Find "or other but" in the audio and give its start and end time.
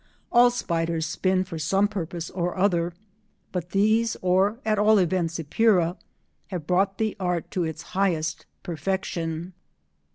2.31-3.69